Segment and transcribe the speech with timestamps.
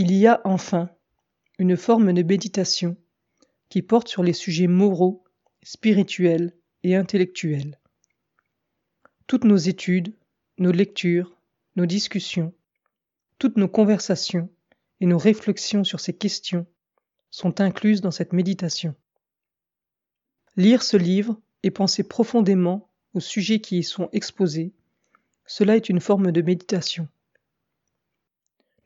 [0.00, 0.90] Il y a enfin
[1.58, 2.96] une forme de méditation
[3.68, 5.24] qui porte sur les sujets moraux,
[5.64, 6.54] spirituels
[6.84, 7.80] et intellectuels.
[9.26, 10.14] Toutes nos études,
[10.56, 11.36] nos lectures,
[11.74, 12.54] nos discussions,
[13.40, 14.48] toutes nos conversations
[15.00, 16.64] et nos réflexions sur ces questions
[17.32, 18.94] sont incluses dans cette méditation.
[20.54, 24.72] Lire ce livre et penser profondément aux sujets qui y sont exposés,
[25.44, 27.08] cela est une forme de méditation.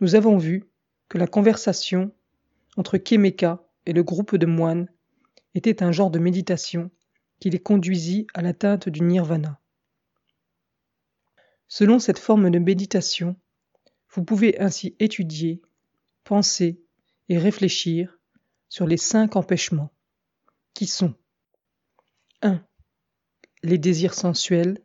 [0.00, 0.71] Nous avons vu
[1.18, 2.12] la conversation
[2.76, 4.88] entre Kemeka et le groupe de moines
[5.54, 6.90] était un genre de méditation
[7.40, 9.60] qui les conduisit à l'atteinte du nirvana.
[11.68, 13.36] Selon cette forme de méditation,
[14.10, 15.62] vous pouvez ainsi étudier,
[16.24, 16.80] penser
[17.28, 18.18] et réfléchir
[18.68, 19.92] sur les cinq empêchements,
[20.74, 21.14] qui sont
[22.42, 22.64] 1.
[23.62, 24.78] Les désirs sensuels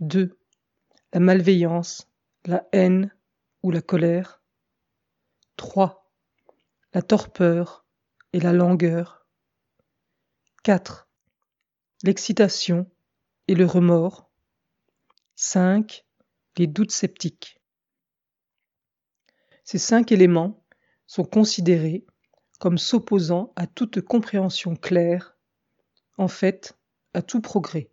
[0.00, 0.38] 2.
[1.12, 2.08] La malveillance,
[2.46, 3.14] la haine
[3.62, 4.43] ou la colère
[5.56, 6.10] 3.
[6.92, 7.86] La torpeur
[8.32, 9.26] et la langueur
[10.64, 11.08] 4.
[12.02, 12.90] L'excitation
[13.46, 14.30] et le remords
[15.36, 16.04] 5.
[16.56, 17.60] Les doutes sceptiques.
[19.64, 20.64] Ces cinq éléments
[21.06, 22.04] sont considérés
[22.58, 25.36] comme s'opposant à toute compréhension claire,
[26.18, 26.76] en fait,
[27.12, 27.90] à tout progrès.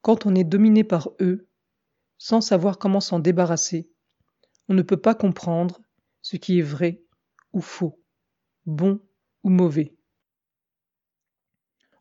[0.00, 1.48] Quand on est dominé par eux,
[2.18, 3.90] sans savoir comment s'en débarrasser,
[4.68, 5.80] on ne peut pas comprendre
[6.22, 7.02] ce qui est vrai
[7.52, 8.00] ou faux,
[8.64, 9.00] bon
[9.42, 9.94] ou mauvais.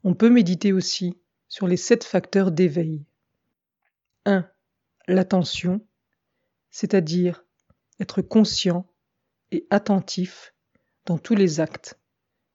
[0.04, 3.06] On peut méditer aussi sur les sept facteurs d'éveil.
[4.26, 4.50] 1.
[5.08, 5.86] L'attention,
[6.70, 7.44] c'est-à-dire
[8.00, 8.88] être conscient
[9.52, 10.54] et attentif
[11.06, 12.00] dans tous les actes,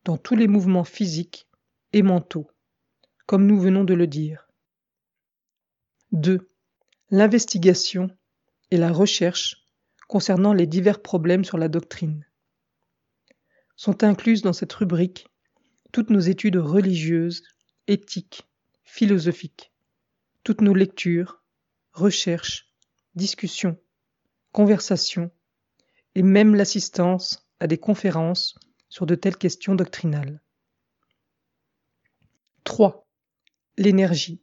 [0.05, 1.48] dans tous les mouvements physiques
[1.92, 2.50] et mentaux,
[3.27, 4.48] comme nous venons de le dire.
[6.12, 6.50] 2.
[7.11, 8.11] L'investigation
[8.70, 9.66] et la recherche
[10.08, 12.26] concernant les divers problèmes sur la doctrine.
[13.76, 15.28] Sont incluses dans cette rubrique
[15.92, 17.42] toutes nos études religieuses,
[17.86, 18.47] éthiques,
[18.84, 19.72] philosophiques,
[20.44, 21.42] toutes nos lectures,
[21.92, 22.70] recherches,
[23.14, 23.78] discussions,
[24.53, 25.31] conversations,
[26.14, 28.58] et même l'assistance à des conférences
[28.88, 30.41] sur de telles questions doctrinales.
[32.64, 33.06] 3.
[33.76, 34.41] L'énergie,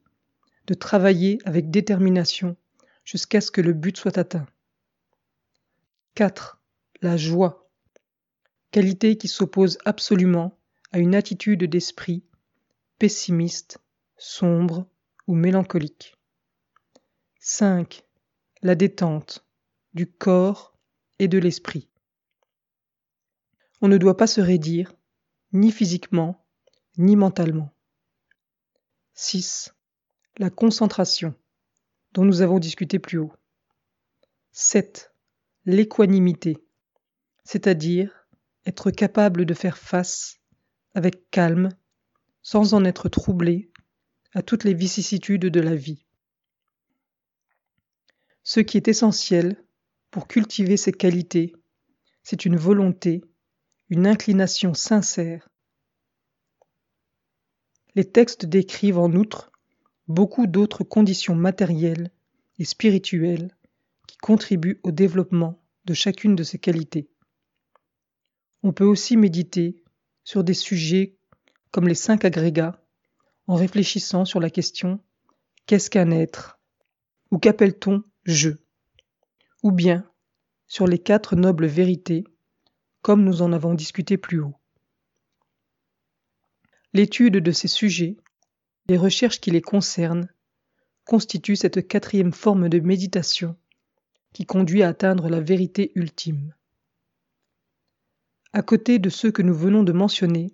[0.67, 2.55] de travailler avec détermination
[3.03, 4.47] jusqu'à ce que le but soit atteint.
[6.15, 6.61] 4.
[7.01, 7.71] La joie,
[8.69, 10.59] qualité qui s'oppose absolument
[10.91, 12.23] à une attitude d'esprit
[12.99, 13.79] pessimiste,
[14.15, 14.87] sombre
[15.25, 16.15] ou mélancolique.
[17.39, 18.05] 5.
[18.61, 19.43] La détente
[19.95, 20.77] du corps
[21.17, 21.89] et de l'esprit.
[23.81, 24.93] On ne doit pas se raidir,
[25.51, 26.45] ni physiquement,
[26.95, 27.73] ni mentalement.
[29.15, 29.73] 6.
[30.37, 31.33] La concentration,
[32.11, 33.33] dont nous avons discuté plus haut.
[34.51, 35.12] 7.
[35.65, 36.57] L'équanimité,
[37.45, 38.27] c'est-à-dire
[38.65, 40.41] être capable de faire face
[40.93, 41.69] avec calme,
[42.41, 43.71] sans en être troublé,
[44.33, 46.05] à toutes les vicissitudes de la vie.
[48.43, 49.63] Ce qui est essentiel,
[50.11, 51.53] pour cultiver ces qualités,
[52.23, 53.21] c'est une volonté,
[53.89, 55.47] une inclination sincère.
[57.95, 59.51] Les textes décrivent en outre
[60.09, 62.11] beaucoup d'autres conditions matérielles
[62.59, 63.55] et spirituelles
[64.23, 67.09] qui contribuent au développement de chacune de ces qualités.
[68.63, 69.83] On peut aussi méditer
[70.23, 71.17] sur des sujets
[71.71, 72.81] comme les cinq agrégats
[73.47, 75.01] en réfléchissant sur la question
[75.65, 76.57] Qu'est-ce qu'un être?
[77.31, 78.51] ou qu'appelle-t-on je
[79.61, 80.09] ou bien
[80.67, 82.23] sur les quatre nobles vérités,
[83.01, 84.55] comme nous en avons discuté plus haut.
[86.93, 88.15] L'étude de ces sujets,
[88.87, 90.29] les recherches qui les concernent,
[91.03, 93.57] constituent cette quatrième forme de méditation
[94.33, 96.53] qui conduit à atteindre la vérité ultime.
[98.51, 100.53] À côté de ceux que nous venons de mentionner,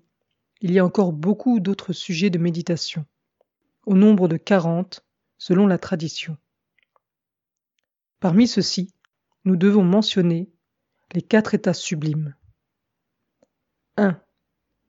[0.61, 3.05] il y a encore beaucoup d'autres sujets de méditation,
[3.85, 5.05] au nombre de quarante
[5.37, 6.37] selon la tradition.
[8.19, 8.93] Parmi ceux-ci,
[9.45, 10.49] nous devons mentionner
[11.13, 12.35] les quatre états sublimes.
[13.97, 14.21] 1.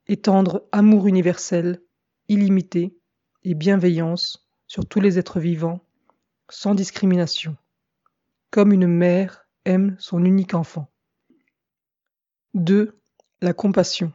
[0.09, 1.81] Étendre amour universel,
[2.29, 2.97] illimité
[3.45, 5.85] et bienveillance sur tous les êtres vivants,
[6.49, 7.57] sans discrimination,
[8.51, 10.91] comme une mère aime son unique enfant.
[12.55, 13.01] 2.
[13.41, 14.13] La compassion,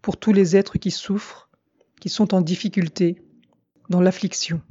[0.00, 1.50] pour tous les êtres qui souffrent,
[2.00, 3.22] qui sont en difficulté,
[3.88, 4.62] dans l'affliction.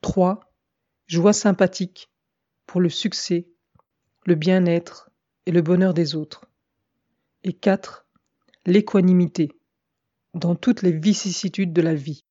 [0.00, 0.48] 3
[1.06, 2.10] joie sympathique
[2.66, 3.48] pour le succès,
[4.26, 5.10] le bien-être
[5.46, 6.50] et le bonheur des autres.
[7.44, 8.06] Et 4.
[8.66, 9.48] L'équanimité
[10.34, 12.24] dans toutes les vicissitudes de la vie.